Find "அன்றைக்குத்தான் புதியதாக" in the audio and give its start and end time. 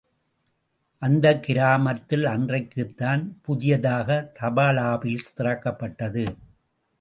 2.25-4.31